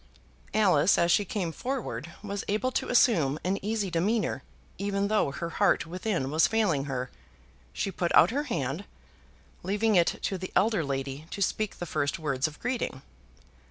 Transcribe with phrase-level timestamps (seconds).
[0.55, 4.41] Alice, as she came forward, was able to assume an easy demeanour,
[4.79, 7.11] even though her heart within was failing her.
[7.71, 8.85] She put out her hand,
[9.61, 13.03] leaving it to the elder lady to speak the first words of greeting.